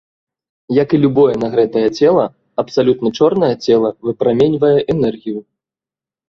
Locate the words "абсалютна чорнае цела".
2.63-3.93